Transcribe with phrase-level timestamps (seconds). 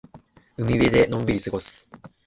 [0.57, 1.87] 海辺でのんびり過ごす。